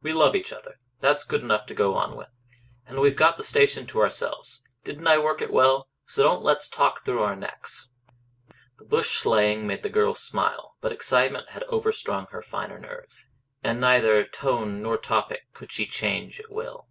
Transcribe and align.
We 0.00 0.12
love 0.12 0.36
each 0.36 0.52
other; 0.52 0.78
that's 1.00 1.24
good 1.24 1.40
enough 1.40 1.66
to 1.66 1.74
go 1.74 1.96
on 1.96 2.14
with. 2.14 2.28
And 2.86 3.00
we've 3.00 3.16
got 3.16 3.36
the 3.36 3.42
station 3.42 3.84
to 3.88 4.00
ourselves; 4.00 4.62
didn't 4.84 5.08
I 5.08 5.18
work 5.18 5.42
it 5.42 5.52
well? 5.52 5.88
So 6.06 6.22
don't 6.22 6.44
let's 6.44 6.68
talk 6.68 7.04
through 7.04 7.20
our 7.20 7.34
necks!" 7.34 7.88
The 8.78 8.84
bush 8.84 9.16
slang 9.18 9.66
made 9.66 9.82
the 9.82 9.88
girl 9.88 10.14
smile, 10.14 10.76
but 10.80 10.92
excitement 10.92 11.48
had 11.48 11.64
overstrung 11.64 12.26
her 12.28 12.42
finer 12.42 12.78
nerves, 12.78 13.26
and 13.64 13.80
neither 13.80 14.22
tone 14.22 14.82
nor 14.82 14.98
topic 14.98 15.52
could 15.52 15.72
she 15.72 15.86
change 15.88 16.38
at 16.38 16.52
will. 16.52 16.86